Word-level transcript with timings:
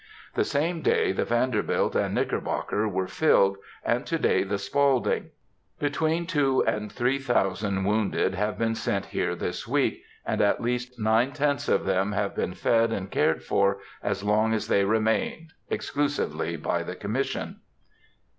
The 0.33 0.43
same 0.43 0.81
day 0.81 1.11
the 1.11 1.25
Vanderbilt 1.25 1.95
and 1.95 2.15
Knickerbocker 2.15 2.87
were 2.89 3.05
filled, 3.05 3.57
and 3.85 4.03
to 4.07 4.17
day 4.17 4.41
the 4.41 4.57
Spaulding. 4.57 5.29
Between 5.77 6.25
two 6.25 6.63
and 6.65 6.91
three 6.91 7.19
thousand 7.19 7.83
wounded 7.85 8.33
have 8.33 8.57
been 8.57 8.73
sent 8.73 9.05
here 9.05 9.35
this 9.35 9.67
week, 9.67 10.01
and 10.25 10.41
at 10.41 10.59
least 10.59 10.97
nine 10.99 11.33
tenths 11.33 11.69
of 11.69 11.85
them 11.85 12.13
have 12.13 12.33
been 12.35 12.55
fed 12.55 12.91
and 12.91 13.11
cared 13.11 13.43
for, 13.43 13.77
as 14.01 14.23
long 14.23 14.55
as 14.55 14.67
they 14.69 14.85
remained, 14.85 15.53
exclusively 15.69 16.55
by 16.57 16.81
the 16.81 16.95
Commission. 16.95 17.57